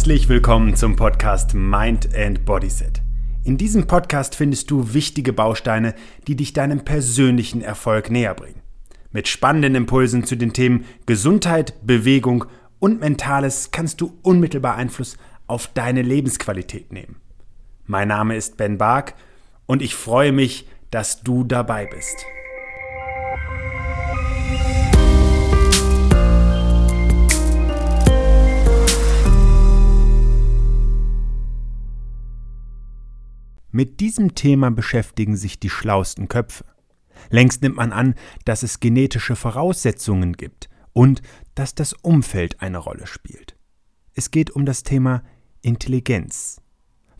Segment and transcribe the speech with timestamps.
[0.00, 3.02] Herzlich willkommen zum Podcast Mind and Bodyset.
[3.44, 5.94] In diesem Podcast findest du wichtige Bausteine,
[6.26, 8.62] die dich deinem persönlichen Erfolg näher bringen.
[9.12, 12.46] Mit spannenden Impulsen zu den Themen Gesundheit, Bewegung
[12.78, 17.16] und Mentales kannst du unmittelbar Einfluss auf deine Lebensqualität nehmen.
[17.84, 19.12] Mein Name ist Ben Bark
[19.66, 22.24] und ich freue mich, dass du dabei bist.
[33.72, 36.64] Mit diesem Thema beschäftigen sich die schlausten Köpfe.
[37.28, 41.22] Längst nimmt man an, dass es genetische Voraussetzungen gibt und
[41.54, 43.56] dass das Umfeld eine Rolle spielt.
[44.14, 45.22] Es geht um das Thema
[45.62, 46.60] Intelligenz.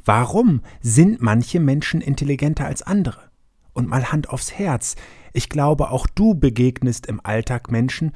[0.05, 3.31] Warum sind manche Menschen intelligenter als andere?
[3.73, 4.97] Und mal Hand aufs Herz,
[5.33, 8.13] ich glaube, auch du begegnest im Alltag Menschen,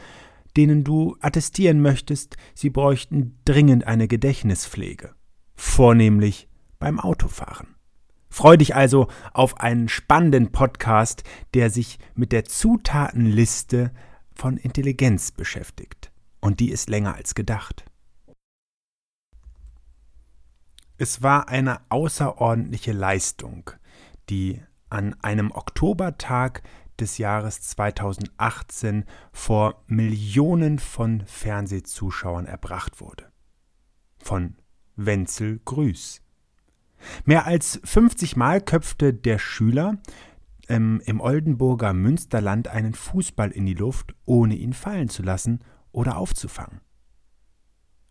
[0.56, 5.14] denen du attestieren möchtest, sie bräuchten dringend eine Gedächtnispflege,
[5.54, 7.73] vornehmlich beim Autofahren.
[8.34, 11.22] Freu dich also auf einen spannenden Podcast,
[11.54, 13.92] der sich mit der Zutatenliste
[14.34, 16.10] von Intelligenz beschäftigt.
[16.40, 17.84] Und die ist länger als gedacht.
[20.98, 23.70] Es war eine außerordentliche Leistung,
[24.28, 26.64] die an einem Oktobertag
[26.98, 33.30] des Jahres 2018 vor Millionen von Fernsehzuschauern erbracht wurde.
[34.18, 34.56] Von
[34.96, 36.23] Wenzel Grüß.
[37.24, 39.98] Mehr als 50 Mal köpfte der Schüler
[40.68, 45.60] ähm, im Oldenburger Münsterland einen Fußball in die Luft, ohne ihn fallen zu lassen
[45.92, 46.80] oder aufzufangen.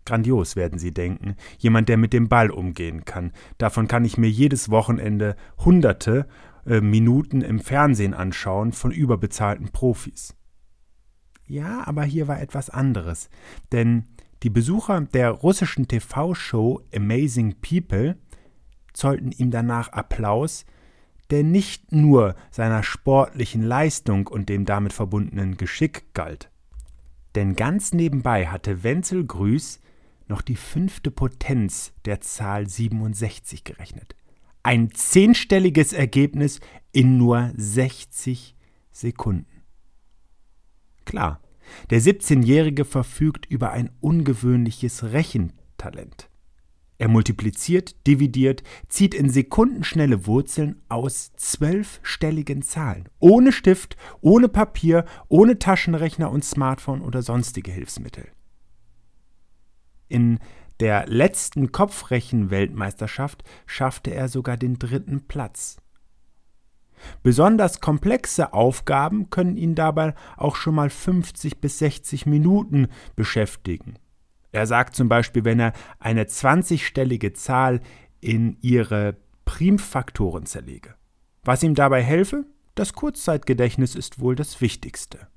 [0.05, 3.31] Grandios werden Sie denken, jemand, der mit dem Ball umgehen kann.
[3.57, 6.27] Davon kann ich mir jedes Wochenende hunderte
[6.65, 10.35] äh, Minuten im Fernsehen anschauen von überbezahlten Profis.
[11.45, 13.29] Ja, aber hier war etwas anderes,
[13.71, 14.05] denn
[14.43, 18.17] die Besucher der russischen TV-Show Amazing People
[18.93, 20.65] zollten ihm danach Applaus,
[21.29, 26.49] der nicht nur seiner sportlichen Leistung und dem damit verbundenen Geschick galt.
[27.35, 29.79] Denn ganz nebenbei hatte Wenzel Grüß
[30.27, 34.15] noch die fünfte Potenz der Zahl 67 gerechnet.
[34.61, 36.59] Ein zehnstelliges Ergebnis
[36.91, 38.55] in nur 60
[38.91, 39.63] Sekunden.
[41.05, 41.41] Klar,
[41.89, 46.29] der 17-Jährige verfügt über ein ungewöhnliches Rechentalent.
[46.97, 53.09] Er multipliziert, dividiert, zieht in sekundenschnelle Wurzeln aus zwölfstelligen Zahlen.
[53.19, 58.27] Ohne Stift, ohne Papier, ohne Taschenrechner und Smartphone oder sonstige Hilfsmittel.
[60.07, 60.39] In
[60.79, 65.77] der letzten Kopfrechenweltmeisterschaft schaffte er sogar den dritten Platz.
[67.21, 73.95] Besonders komplexe Aufgaben können ihn dabei auch schon mal 50 bis 60 Minuten beschäftigen.
[74.53, 77.81] Er sagt zum Beispiel, wenn er eine 20-stellige Zahl
[78.21, 80.95] in ihre Primfaktoren zerlege.
[81.43, 82.45] Was ihm dabei helfe?
[82.75, 85.27] Das Kurzzeitgedächtnis ist wohl das Wichtigste.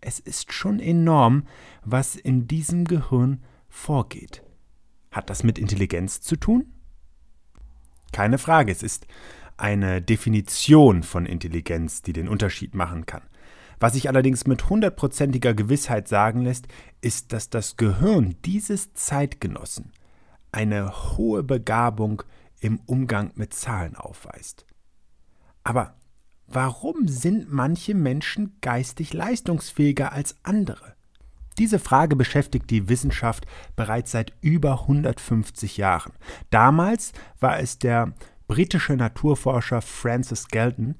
[0.00, 1.46] Es ist schon enorm,
[1.84, 4.42] was in diesem Gehirn vorgeht.
[5.12, 6.66] Hat das mit Intelligenz zu tun?
[8.12, 9.06] Keine Frage, es ist
[9.56, 13.22] eine Definition von Intelligenz, die den Unterschied machen kann.
[13.82, 16.68] Was sich allerdings mit hundertprozentiger Gewissheit sagen lässt,
[17.00, 19.90] ist, dass das Gehirn dieses Zeitgenossen
[20.52, 22.22] eine hohe Begabung
[22.60, 24.66] im Umgang mit Zahlen aufweist.
[25.64, 25.96] Aber
[26.46, 30.94] warum sind manche Menschen geistig leistungsfähiger als andere?
[31.58, 36.12] Diese Frage beschäftigt die Wissenschaft bereits seit über 150 Jahren.
[36.50, 37.10] Damals
[37.40, 38.14] war es der
[38.46, 40.94] britische Naturforscher Francis Galton,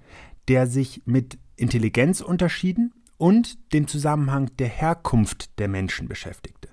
[0.49, 6.69] der sich mit Intelligenzunterschieden und dem Zusammenhang der Herkunft der Menschen beschäftigte.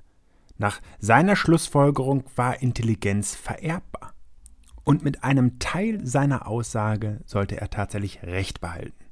[0.58, 4.14] Nach seiner Schlussfolgerung war Intelligenz vererbbar.
[4.84, 9.06] Und mit einem Teil seiner Aussage sollte er tatsächlich recht behalten.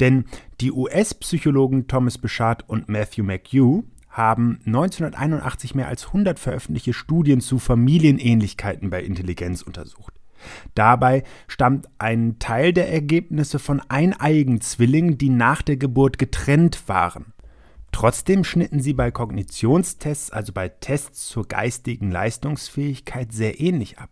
[0.00, 0.24] Denn
[0.60, 7.58] die US-Psychologen Thomas Beshart und Matthew McHugh haben 1981 mehr als 100 veröffentlichte Studien zu
[7.58, 10.17] Familienähnlichkeiten bei Intelligenz untersucht.
[10.74, 17.32] Dabei stammt ein Teil der Ergebnisse von eineigen Zwillingen, die nach der Geburt getrennt waren.
[17.92, 24.10] Trotzdem schnitten sie bei Kognitionstests, also bei Tests zur geistigen Leistungsfähigkeit, sehr ähnlich ab.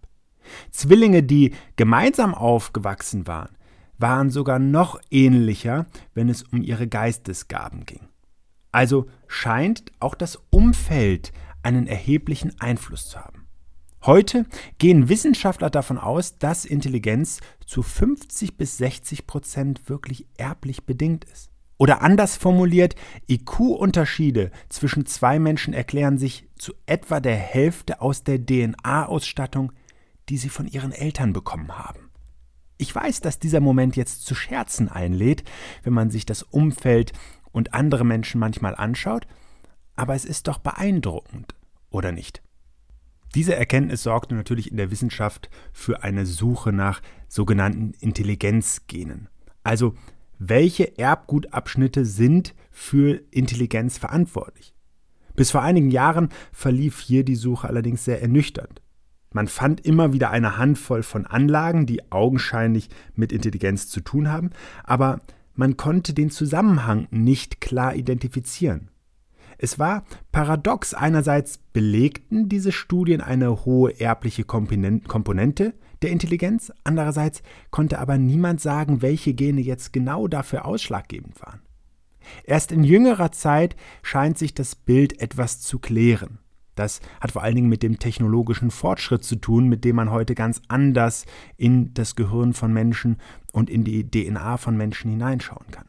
[0.71, 3.57] Zwillinge, die gemeinsam aufgewachsen waren,
[3.99, 8.09] waren sogar noch ähnlicher, wenn es um ihre Geistesgaben ging.
[8.73, 11.33] Also scheint auch das Umfeld
[11.63, 13.36] einen erheblichen Einfluss zu haben.
[14.07, 14.47] Heute
[14.79, 21.51] gehen Wissenschaftler davon aus, dass Intelligenz zu 50 bis 60 Prozent wirklich erblich bedingt ist.
[21.77, 22.95] Oder anders formuliert,
[23.29, 29.73] IQ-Unterschiede zwischen zwei Menschen erklären sich zu etwa der Hälfte aus der DNA-Ausstattung,
[30.29, 32.11] die sie von ihren Eltern bekommen haben.
[32.79, 35.43] Ich weiß, dass dieser Moment jetzt zu Scherzen einlädt,
[35.83, 37.13] wenn man sich das Umfeld
[37.51, 39.27] und andere Menschen manchmal anschaut,
[39.97, 41.57] aber es ist doch beeindruckend,
[41.91, 42.46] oder nicht?
[43.37, 49.29] Diese Erkenntnis sorgte natürlich in der Wissenschaft für eine Suche nach sogenannten Intelligenzgenen.
[49.63, 49.95] Also
[50.39, 54.75] welche Erbgutabschnitte sind für Intelligenz verantwortlich?
[55.35, 58.81] Bis vor einigen Jahren verlief hier die Suche allerdings sehr ernüchternd.
[59.35, 64.49] Man fand immer wieder eine Handvoll von Anlagen, die augenscheinlich mit Intelligenz zu tun haben,
[64.83, 65.21] aber
[65.55, 68.89] man konnte den Zusammenhang nicht klar identifizieren.
[69.59, 77.99] Es war paradox, einerseits belegten diese Studien eine hohe erbliche Komponente der Intelligenz, andererseits konnte
[77.99, 81.61] aber niemand sagen, welche Gene jetzt genau dafür ausschlaggebend waren.
[82.45, 86.39] Erst in jüngerer Zeit scheint sich das Bild etwas zu klären.
[86.75, 90.35] Das hat vor allen Dingen mit dem technologischen Fortschritt zu tun, mit dem man heute
[90.35, 91.25] ganz anders
[91.57, 93.17] in das Gehirn von Menschen
[93.53, 95.89] und in die DNA von Menschen hineinschauen kann.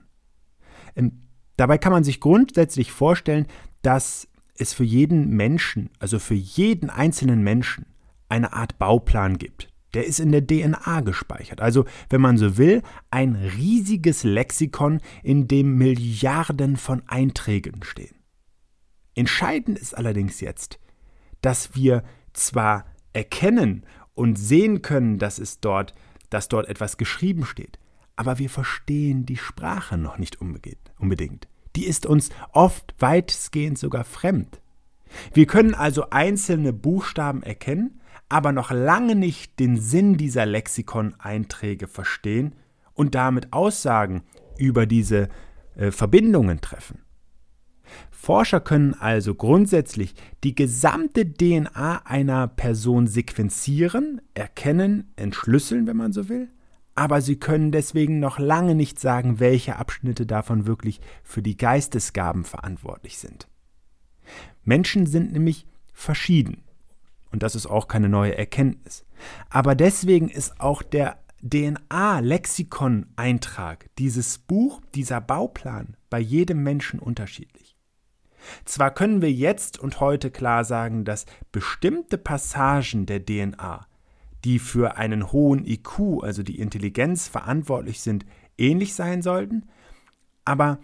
[1.57, 3.47] Dabei kann man sich grundsätzlich vorstellen,
[3.81, 7.85] dass es für jeden Menschen, also für jeden einzelnen Menschen,
[8.29, 9.69] eine Art Bauplan gibt.
[9.93, 11.61] Der ist in der DNA gespeichert.
[11.61, 18.15] Also, wenn man so will, ein riesiges Lexikon, in dem Milliarden von Einträgen stehen.
[19.15, 20.79] Entscheidend ist allerdings jetzt,
[21.41, 22.03] dass wir
[22.33, 25.95] zwar erkennen und sehen können, dass es dort,
[26.29, 27.79] dass dort etwas geschrieben steht,
[28.17, 31.47] aber wir verstehen die Sprache noch nicht unbedingt.
[31.75, 34.59] Die ist uns oft weitestgehend sogar fremd.
[35.33, 42.55] Wir können also einzelne Buchstaben erkennen, aber noch lange nicht den Sinn dieser Lexikon-Einträge verstehen
[42.93, 44.23] und damit Aussagen
[44.57, 45.29] über diese
[45.75, 46.99] äh, Verbindungen treffen.
[48.11, 56.27] Forscher können also grundsätzlich die gesamte DNA einer Person sequenzieren, erkennen, entschlüsseln, wenn man so
[56.27, 56.49] will,
[56.97, 62.43] aber sie können deswegen noch lange nicht sagen, welche Abschnitte davon wirklich für die Geistesgaben
[62.43, 63.47] verantwortlich sind.
[64.63, 66.63] Menschen sind nämlich verschieden.
[67.31, 69.05] Und das ist auch keine neue Erkenntnis.
[69.49, 77.77] Aber deswegen ist auch der DNA-Lexikon-Eintrag, dieses Buch, dieser Bauplan bei jedem Menschen unterschiedlich.
[78.65, 83.85] Zwar können wir jetzt und heute klar sagen, dass bestimmte Passagen der DNA,
[84.43, 88.25] die für einen hohen IQ, also die Intelligenz, verantwortlich sind,
[88.57, 89.67] ähnlich sein sollten,
[90.45, 90.79] aber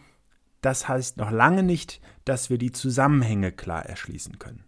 [0.61, 4.63] das heißt noch lange nicht, dass wir die Zusammenhänge klar erschließen können.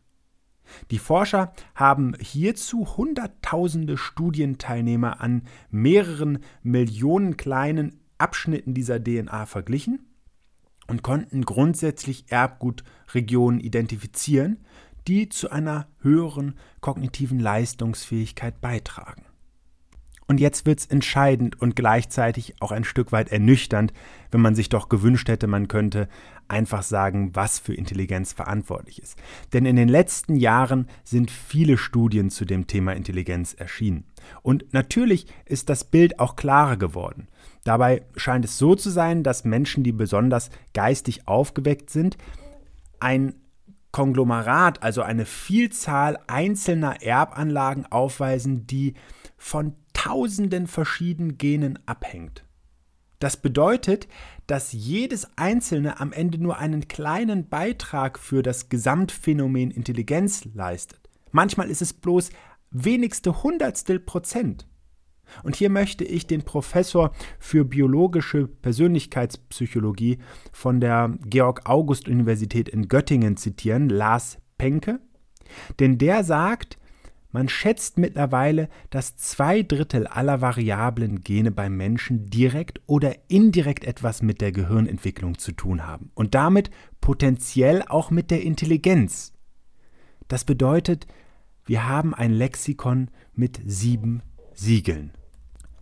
[0.91, 10.07] Die Forscher haben hierzu Hunderttausende Studienteilnehmer an mehreren Millionen kleinen Abschnitten dieser DNA verglichen
[10.87, 14.65] und konnten grundsätzlich Erbgutregionen identifizieren,
[15.07, 19.25] die zu einer höheren kognitiven Leistungsfähigkeit beitragen.
[20.27, 23.93] Und jetzt wird es entscheidend und gleichzeitig auch ein Stück weit ernüchternd,
[24.31, 26.09] wenn man sich doch gewünscht hätte, man könnte
[26.47, 29.17] einfach sagen, was für Intelligenz verantwortlich ist.
[29.53, 34.05] Denn in den letzten Jahren sind viele Studien zu dem Thema Intelligenz erschienen.
[34.41, 37.27] Und natürlich ist das Bild auch klarer geworden.
[37.63, 42.17] Dabei scheint es so zu sein, dass Menschen, die besonders geistig aufgeweckt sind,
[42.99, 43.35] ein
[43.95, 48.95] Konglomerat, also eine Vielzahl einzelner Erbanlagen aufweisen, die
[49.37, 52.43] von tausenden verschiedenen Genen abhängt.
[53.19, 54.09] Das bedeutet,
[54.47, 60.99] dass jedes einzelne am Ende nur einen kleinen Beitrag für das Gesamtphänomen Intelligenz leistet.
[61.31, 62.31] Manchmal ist es bloß
[62.71, 64.67] wenigste Hundertstel Prozent.
[65.43, 70.19] Und hier möchte ich den Professor für biologische Persönlichkeitspsychologie
[70.51, 74.99] von der Georg-August-Universität in Göttingen zitieren, Lars Penke.
[75.79, 76.77] Denn der sagt,
[77.35, 84.21] man schätzt mittlerweile, dass zwei Drittel aller variablen Gene beim Menschen direkt oder indirekt etwas
[84.21, 86.69] mit der Gehirnentwicklung zu tun haben und damit
[87.01, 89.33] potenziell auch mit der Intelligenz.
[90.29, 91.07] Das bedeutet,
[91.65, 94.21] wir haben ein Lexikon mit sieben
[94.55, 95.11] Siegeln.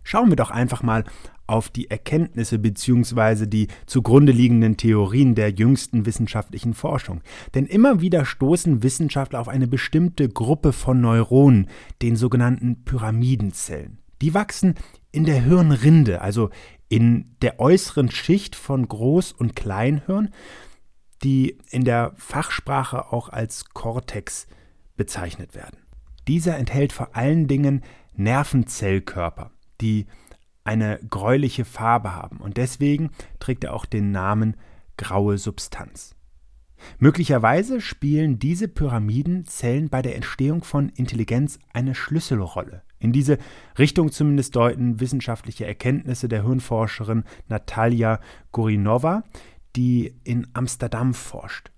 [0.02, 1.04] Schauen wir doch einfach mal
[1.46, 3.46] auf die Erkenntnisse bzw.
[3.46, 7.20] die zugrunde liegenden Theorien der jüngsten wissenschaftlichen Forschung.
[7.54, 11.68] Denn immer wieder stoßen Wissenschaftler auf eine bestimmte Gruppe von Neuronen,
[12.02, 13.98] den sogenannten Pyramidenzellen.
[14.22, 14.74] Die wachsen
[15.12, 16.50] in der Hirnrinde, also
[16.88, 20.30] in der äußeren Schicht von Groß- und Kleinhirn,
[21.22, 24.46] die in der Fachsprache auch als Cortex
[24.96, 25.78] bezeichnet werden.
[26.28, 27.82] Dieser enthält vor allen Dingen
[28.16, 30.06] Nervenzellkörper, die
[30.64, 34.56] eine gräuliche Farbe haben und deswegen trägt er auch den Namen
[34.96, 36.14] graue Substanz.
[36.98, 42.82] Möglicherweise spielen diese Pyramidenzellen bei der Entstehung von Intelligenz eine Schlüsselrolle.
[42.98, 43.38] In diese
[43.78, 48.20] Richtung zumindest deuten wissenschaftliche Erkenntnisse der Hirnforscherin Natalia
[48.52, 49.24] Gorinova,
[49.76, 51.70] die in Amsterdam forscht.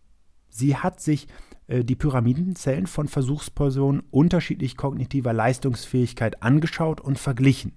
[0.49, 1.27] Sie hat sich
[1.69, 7.73] die Pyramidenzellen von Versuchspersonen unterschiedlich kognitiver Leistungsfähigkeit angeschaut und verglichen.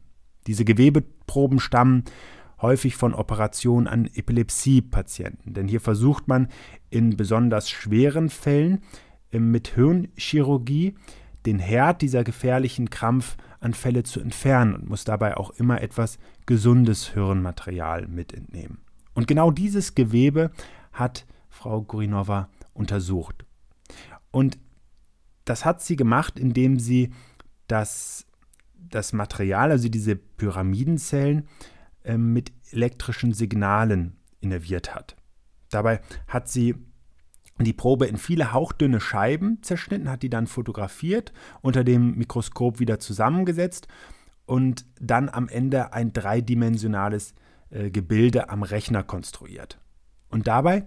[0.48, 2.04] Diese Gewebeproben stammen
[2.62, 6.50] häufig von Operationen an Epilepsie-Patienten, denn hier versucht man
[6.90, 8.82] in besonders schweren Fällen
[9.32, 10.96] äh, mit Hirnchirurgie
[11.46, 18.08] den Herd dieser gefährlichen Krampfanfälle zu entfernen und muss dabei auch immer etwas gesundes Hirnmaterial
[18.08, 18.80] mit entnehmen.
[19.14, 20.52] Und genau dieses Gewebe
[20.92, 23.46] hat Frau Gurinova untersucht.
[24.32, 24.58] Und
[25.46, 27.12] das hat sie gemacht, indem sie
[27.68, 28.26] das,
[28.74, 31.48] das Material, also diese Pyramidenzellen,
[32.04, 35.16] äh, mit elektrischen Signalen innerviert hat.
[35.70, 36.76] Dabei hat sie
[37.60, 43.00] die Probe in viele hauchdünne Scheiben zerschnitten, hat die dann fotografiert, unter dem Mikroskop wieder
[43.00, 43.88] zusammengesetzt
[44.46, 47.34] und dann am Ende ein dreidimensionales
[47.70, 49.80] äh, Gebilde am Rechner konstruiert.
[50.30, 50.86] Und dabei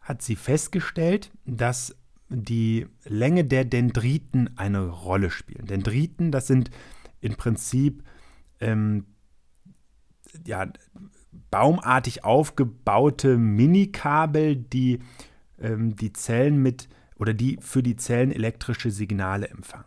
[0.00, 1.96] hat sie festgestellt, dass
[2.32, 5.66] die Länge der Dendriten eine Rolle spielen.
[5.66, 6.70] Dendriten, das sind
[7.20, 8.02] im Prinzip
[8.60, 9.06] ähm,
[10.46, 10.66] ja,
[11.50, 15.00] baumartig aufgebaute Minikabel, die
[15.58, 19.84] ähm, die Zellen mit oder die für die Zellen elektrische Signale empfangen.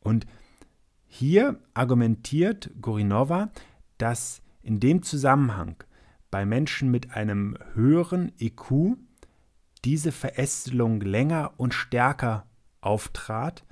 [0.00, 0.26] Und
[1.06, 3.50] hier argumentiert Gorinova,
[3.98, 5.76] dass in dem Zusammenhang
[6.30, 8.96] bei Menschen mit einem höheren IQ
[9.84, 12.46] diese Verästelung länger und stärker
[12.80, 13.64] auftrat,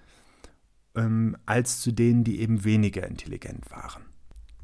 [0.95, 4.03] ähm, als zu denen, die eben weniger intelligent waren.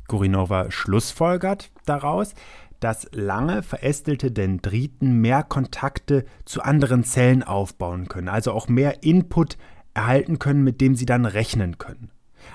[0.09, 2.35] Gorinova schlussfolgert daraus,
[2.81, 9.59] dass lange verästelte Dendriten mehr Kontakte zu anderen Zellen aufbauen können, also auch mehr Input
[9.95, 12.11] erhalten können, mit dem sie dann rechnen können.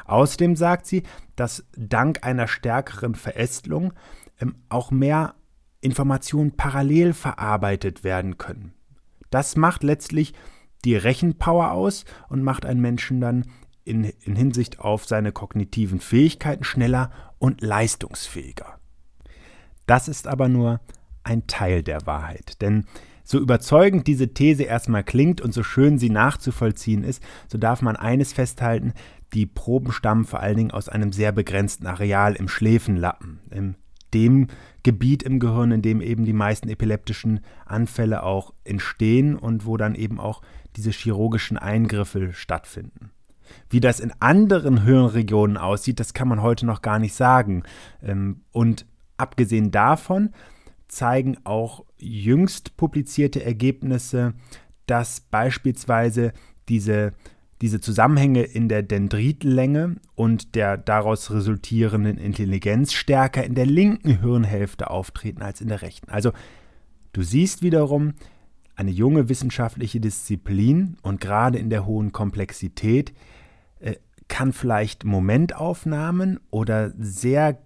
[0.06, 1.04] Außerdem sagt sie,
[1.36, 3.94] dass dank einer stärkeren Verästelung
[4.40, 5.36] ähm, auch mehr
[5.82, 8.74] Informationen parallel verarbeitet werden können.
[9.34, 10.34] Das macht letztlich
[10.86, 13.46] die Rechenpower aus und macht einen Menschen dann
[13.84, 17.10] in, in Hinsicht auf seine kognitiven Fähigkeiten schneller
[17.40, 18.80] und leistungsfähiger.
[19.88, 20.82] Das ist aber nur
[21.24, 22.86] ein Teil der Wahrheit, denn
[23.24, 27.96] so überzeugend diese These erstmal klingt und so schön sie nachzuvollziehen ist, so darf man
[27.96, 28.94] eines festhalten,
[29.34, 33.76] die Proben stammen vor allen Dingen aus einem sehr begrenzten Areal im Schläfenlappen, in
[34.14, 34.48] dem
[34.84, 39.96] Gebiet im Gehirn, in dem eben die meisten epileptischen Anfälle auch entstehen und wo dann
[39.96, 40.42] eben auch
[40.76, 43.12] diese chirurgischen Eingriffe stattfinden.
[43.70, 47.64] Wie das in anderen Hirnregionen aussieht, das kann man heute noch gar nicht sagen.
[48.02, 48.86] Ähm, und
[49.18, 50.30] abgesehen davon
[50.88, 54.34] zeigen auch jüngst publizierte Ergebnisse,
[54.86, 56.34] dass beispielsweise
[56.70, 57.14] diese,
[57.62, 64.90] diese Zusammenhänge in der Dendritlänge und der daraus resultierenden Intelligenz stärker in der linken Hirnhälfte
[64.90, 66.10] auftreten als in der rechten.
[66.10, 66.32] Also
[67.14, 68.14] du siehst wiederum,
[68.76, 73.14] eine junge wissenschaftliche Disziplin und gerade in der hohen Komplexität
[73.80, 73.96] äh,
[74.28, 77.60] kann vielleicht Momentaufnahmen oder sehr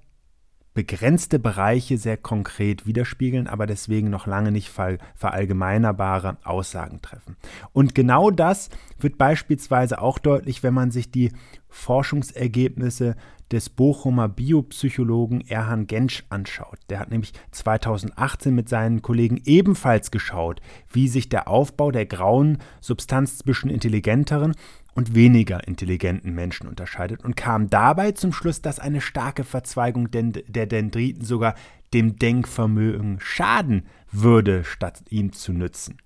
[0.77, 7.36] begrenzte Bereiche sehr konkret widerspiegeln, aber deswegen noch lange nicht verallgemeinerbare Aussagen treffen.
[7.74, 8.69] Und genau das
[9.00, 11.31] wird beispielsweise auch deutlich, wenn man sich die
[11.67, 13.15] Forschungsergebnisse
[13.50, 16.77] des Bochumer Biopsychologen Erhan Gensch anschaut.
[16.91, 22.60] Der hat nämlich 2018 mit seinen Kollegen ebenfalls geschaut, wie sich der Aufbau der grauen
[22.81, 24.53] Substanz zwischen intelligenteren
[24.98, 30.66] und weniger intelligenten Menschen unterscheidet und kam dabei zum Schluss, dass eine starke Verzweigung der
[30.66, 31.54] Dendriten sogar
[31.94, 36.00] dem Denkvermögen schaden würde, statt ihm zu nützen.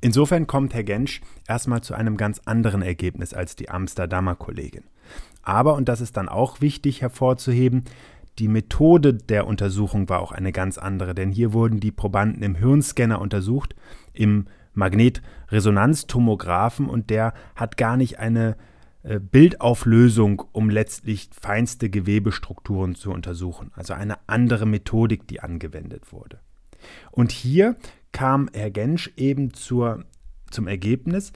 [0.00, 4.82] Insofern kommt Herr Gensch erstmal zu einem ganz anderen Ergebnis als die Amsterdamer Kollegin.
[5.44, 7.84] Aber, und das ist dann auch wichtig hervorzuheben,
[8.40, 12.56] die Methode der Untersuchung war auch eine ganz andere, denn hier wurden die Probanden im
[12.56, 13.76] Hirnscanner untersucht,
[14.12, 18.56] im Magnetresonanztomographen und der hat gar nicht eine
[19.02, 23.70] äh, Bildauflösung, um letztlich feinste Gewebestrukturen zu untersuchen.
[23.74, 26.40] Also eine andere Methodik, die angewendet wurde.
[27.10, 27.76] Und hier
[28.12, 30.04] kam Herr Gensch eben zur,
[30.50, 31.32] zum Ergebnis,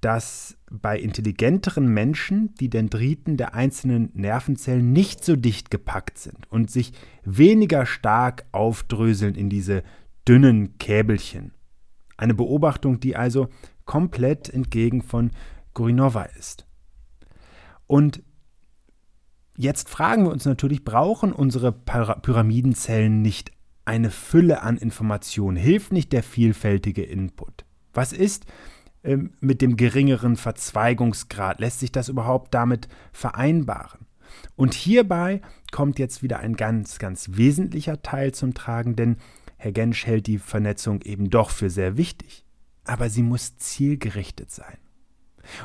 [0.00, 6.70] dass bei intelligenteren Menschen die Dendriten der einzelnen Nervenzellen nicht so dicht gepackt sind und
[6.70, 6.92] sich
[7.24, 9.82] weniger stark aufdröseln in diese
[10.28, 11.52] dünnen Käbelchen.
[12.16, 13.48] Eine Beobachtung, die also
[13.84, 15.30] komplett entgegen von
[15.74, 16.66] Gurinova ist.
[17.86, 18.22] Und
[19.56, 23.52] jetzt fragen wir uns natürlich, brauchen unsere Pyramidenzellen nicht
[23.84, 25.56] eine Fülle an Informationen?
[25.56, 27.64] Hilft nicht der vielfältige Input?
[27.94, 28.46] Was ist
[29.04, 31.60] ähm, mit dem geringeren Verzweigungsgrad?
[31.60, 34.06] Lässt sich das überhaupt damit vereinbaren?
[34.56, 39.16] Und hierbei kommt jetzt wieder ein ganz, ganz wesentlicher Teil zum Tragen, denn
[39.56, 42.44] Herr Gensch hält die Vernetzung eben doch für sehr wichtig.
[42.84, 44.78] Aber sie muss zielgerichtet sein.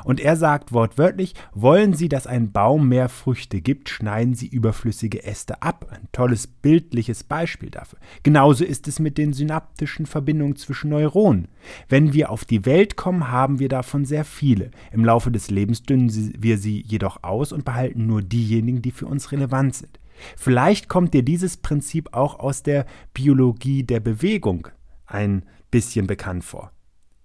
[0.04, 5.24] Und er sagt wortwörtlich, wollen Sie, dass ein Baum mehr Früchte gibt, schneiden Sie überflüssige
[5.24, 5.86] Äste ab.
[5.90, 7.98] Ein tolles bildliches Beispiel dafür.
[8.22, 11.48] Genauso ist es mit den synaptischen Verbindungen zwischen Neuronen.
[11.88, 14.70] Wenn wir auf die Welt kommen, haben wir davon sehr viele.
[14.90, 19.06] Im Laufe des Lebens dünnen wir sie jedoch aus und behalten nur diejenigen, die für
[19.06, 19.98] uns relevant sind.
[20.36, 24.68] Vielleicht kommt dir dieses Prinzip auch aus der Biologie der Bewegung
[25.06, 26.72] ein bisschen bekannt vor.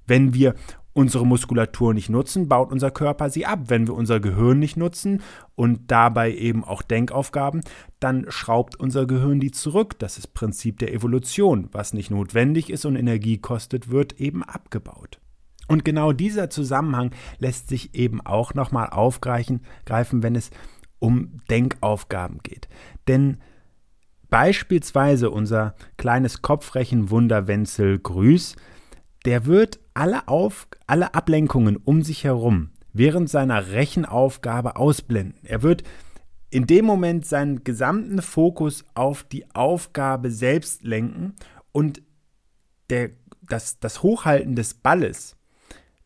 [0.05, 0.55] Wenn wir
[0.97, 3.65] unsere Muskulatur nicht nutzen, baut unser Körper sie ab.
[3.67, 5.21] Wenn wir unser Gehirn nicht nutzen
[5.55, 7.61] und dabei eben auch Denkaufgaben,
[7.99, 9.99] dann schraubt unser Gehirn die zurück.
[9.99, 11.69] Das ist Prinzip der Evolution.
[11.71, 15.19] Was nicht notwendig ist und Energie kostet, wird eben abgebaut.
[15.67, 20.49] Und genau dieser Zusammenhang lässt sich eben auch nochmal aufgreifen, wenn es
[20.99, 22.67] um Denkaufgaben geht.
[23.07, 23.37] Denn
[24.29, 28.55] beispielsweise unser kleines Kopfrechenwunder Wenzel Grüß,
[29.25, 35.39] der wird alle, Auf, alle Ablenkungen um sich herum während seiner Rechenaufgabe ausblenden.
[35.43, 35.83] Er wird
[36.49, 41.35] in dem Moment seinen gesamten Fokus auf die Aufgabe selbst lenken
[41.71, 42.01] und
[42.89, 43.11] der,
[43.41, 45.35] das, das Hochhalten des Balles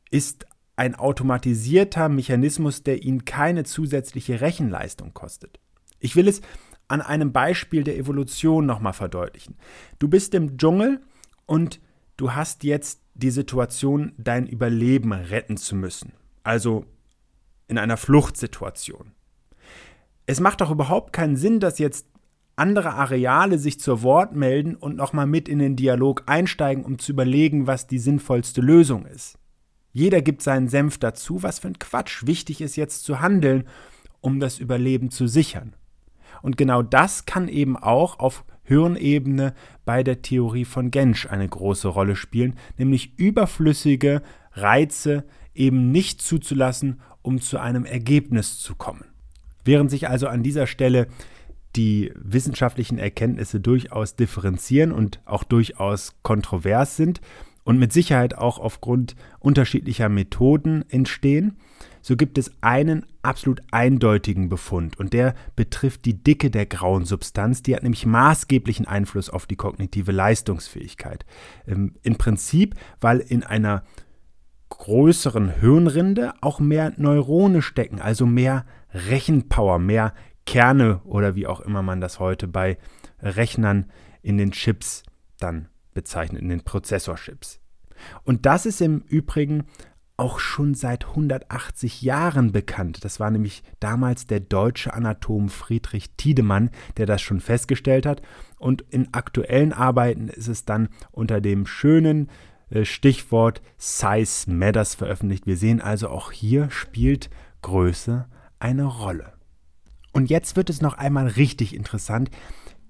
[0.09, 0.45] ist
[0.81, 5.59] ein automatisierter Mechanismus, der ihn keine zusätzliche Rechenleistung kostet.
[5.99, 6.41] Ich will es
[6.87, 9.57] an einem Beispiel der Evolution nochmal verdeutlichen.
[9.99, 10.99] Du bist im Dschungel
[11.45, 11.79] und
[12.17, 16.13] du hast jetzt die Situation, dein Überleben retten zu müssen.
[16.41, 16.87] Also
[17.67, 19.11] in einer Fluchtsituation.
[20.25, 22.07] Es macht doch überhaupt keinen Sinn, dass jetzt
[22.55, 27.11] andere Areale sich zur Wort melden und nochmal mit in den Dialog einsteigen, um zu
[27.11, 29.37] überlegen, was die sinnvollste Lösung ist.
[29.93, 32.25] Jeder gibt seinen Senf dazu, was für ein Quatsch.
[32.25, 33.65] Wichtig ist jetzt zu handeln,
[34.21, 35.73] um das Überleben zu sichern.
[36.41, 39.53] Und genau das kann eben auch auf Hirnebene
[39.85, 44.21] bei der Theorie von Gensch eine große Rolle spielen, nämlich überflüssige
[44.53, 49.05] Reize eben nicht zuzulassen, um zu einem Ergebnis zu kommen.
[49.65, 51.07] Während sich also an dieser Stelle
[51.75, 57.21] die wissenschaftlichen Erkenntnisse durchaus differenzieren und auch durchaus kontrovers sind
[57.63, 61.57] und mit Sicherheit auch aufgrund unterschiedlicher Methoden entstehen,
[62.01, 67.61] so gibt es einen absolut eindeutigen Befund und der betrifft die Dicke der grauen Substanz.
[67.61, 71.25] Die hat nämlich maßgeblichen Einfluss auf die kognitive Leistungsfähigkeit.
[71.67, 73.83] Ähm, Im Prinzip, weil in einer
[74.69, 80.13] größeren Hirnrinde auch mehr Neurone stecken, also mehr Rechenpower, mehr
[80.47, 82.77] Kerne oder wie auch immer man das heute bei
[83.21, 83.91] Rechnern
[84.23, 85.03] in den Chips
[85.39, 87.59] dann bezeichnet, in den Prozessorchips.
[88.23, 89.65] Und das ist im Übrigen
[90.17, 93.03] auch schon seit 180 Jahren bekannt.
[93.03, 98.21] Das war nämlich damals der deutsche Anatom Friedrich Tiedemann, der das schon festgestellt hat.
[98.59, 102.29] Und in aktuellen Arbeiten ist es dann unter dem schönen
[102.69, 105.47] äh, Stichwort Size Matters veröffentlicht.
[105.47, 107.31] Wir sehen also auch hier spielt
[107.63, 108.27] Größe
[108.59, 109.33] eine Rolle.
[110.13, 112.29] Und jetzt wird es noch einmal richtig interessant,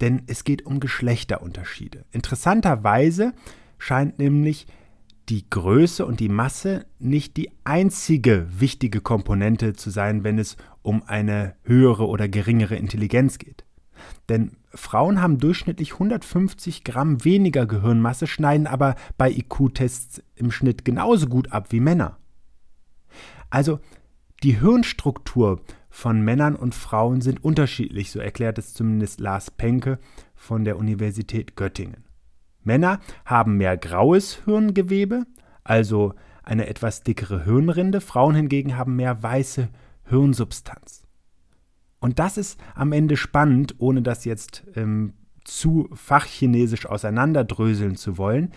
[0.02, 2.06] denn es geht um Geschlechterunterschiede.
[2.12, 3.34] Interessanterweise
[3.78, 4.68] scheint nämlich
[5.30, 11.04] die Größe und die Masse nicht die einzige wichtige Komponente zu sein, wenn es um
[11.04, 13.64] eine höhere oder geringere Intelligenz geht.
[14.30, 21.28] Denn Frauen haben durchschnittlich 150 Gramm weniger Gehirnmasse, schneiden aber bei IQ-Tests im Schnitt genauso
[21.28, 22.18] gut ab wie Männer.
[23.50, 23.80] Also
[24.44, 25.62] die Hirnstruktur
[25.92, 30.00] von Männern und Frauen sind unterschiedlich, so erklärt es zumindest Lars Penke
[30.34, 32.06] von der Universität Göttingen.
[32.64, 35.26] Männer haben mehr graues Hirngewebe,
[35.64, 39.70] also eine etwas dickere Hirnrinde, Frauen hingegen haben mehr weiße
[40.06, 41.06] Hirnsubstanz.
[42.00, 48.54] Und das ist am Ende spannend, ohne das jetzt ähm, zu fachchinesisch auseinanderdröseln zu wollen,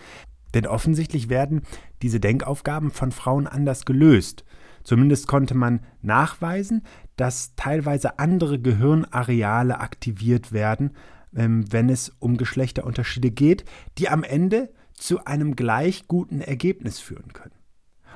[0.53, 1.63] denn offensichtlich werden
[2.01, 4.44] diese Denkaufgaben von Frauen anders gelöst.
[4.85, 6.83] Zumindest konnte man nachweisen,
[7.17, 10.91] dass teilweise andere Gehirnareale aktiviert werden
[11.35, 13.65] ähm, wenn es um Geschlechterunterschiede geht,
[13.97, 17.51] die am Ende zu einem gleich guten Ergebnis führen können.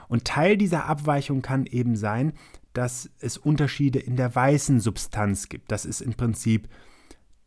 [0.08, 2.34] Und Teil dieser Abweichung kann eben sein,
[2.74, 5.72] dass es Unterschiede in der weißen Substanz gibt.
[5.72, 6.70] Das ist im Prinzip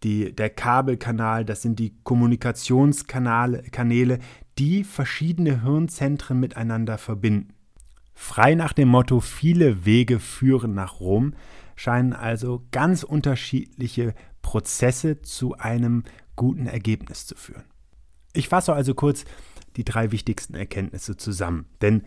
[0.02, 4.18] die, der Kabelkanal, das sind die Kommunikationskanäle, Kanäle,
[4.58, 7.51] die verschiedene Hirnzentren miteinander verbinden.
[8.22, 11.34] Frei nach dem Motto, viele Wege führen nach Rom,
[11.74, 16.04] scheinen also ganz unterschiedliche Prozesse zu einem
[16.36, 17.64] guten Ergebnis zu führen.
[18.32, 19.24] Ich fasse also kurz
[19.76, 22.04] die drei wichtigsten Erkenntnisse zusammen, denn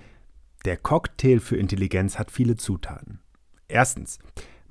[0.63, 3.19] der Cocktail für Intelligenz hat viele Zutaten.
[3.67, 4.19] Erstens,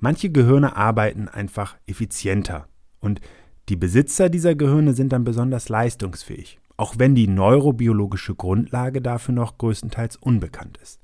[0.00, 2.68] manche Gehirne arbeiten einfach effizienter
[3.00, 3.20] und
[3.68, 9.58] die Besitzer dieser Gehirne sind dann besonders leistungsfähig, auch wenn die neurobiologische Grundlage dafür noch
[9.58, 11.03] größtenteils unbekannt ist.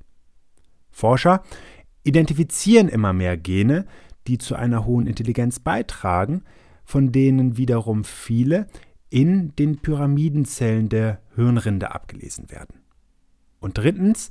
[0.91, 1.43] Forscher
[2.03, 3.85] identifizieren immer mehr Gene,
[4.27, 6.43] die zu einer hohen Intelligenz beitragen,
[6.83, 8.67] von denen wiederum viele
[9.09, 12.81] in den Pyramidenzellen der Hirnrinde abgelesen werden.
[13.59, 14.29] Und drittens,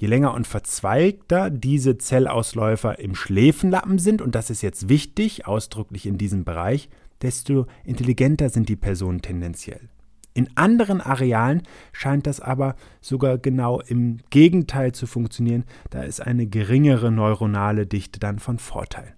[0.00, 6.06] je länger und verzweigter diese Zellausläufer im Schläfenlappen sind, und das ist jetzt wichtig, ausdrücklich
[6.06, 6.88] in diesem Bereich,
[7.22, 9.88] desto intelligenter sind die Personen tendenziell.
[10.34, 16.46] In anderen Arealen scheint das aber sogar genau im Gegenteil zu funktionieren, da ist eine
[16.46, 19.14] geringere neuronale Dichte dann von Vorteil.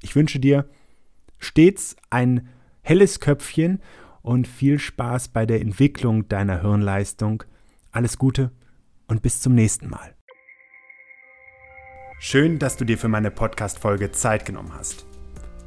[0.00, 0.66] Ich wünsche dir
[1.38, 2.48] stets ein
[2.80, 3.80] helles Köpfchen
[4.22, 7.44] und viel Spaß bei der Entwicklung deiner Hirnleistung.
[7.90, 8.50] Alles Gute
[9.08, 10.14] und bis zum nächsten Mal.
[12.18, 15.06] Schön, dass du dir für meine Podcast-Folge Zeit genommen hast.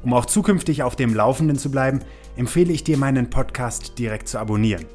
[0.06, 1.98] Um auch zukünftig auf dem Laufenden zu bleiben,
[2.36, 4.86] empfehle ich dir, meinen Podcast direkt zu abonnieren.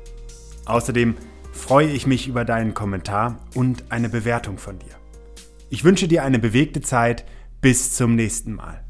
[0.64, 1.18] Außerdem
[1.52, 4.96] freue ich mich über deinen Kommentar und eine Bewertung von dir.
[5.70, 7.26] Ich wünsche dir eine bewegte Zeit.
[7.60, 8.81] Bis zum nächsten Mal.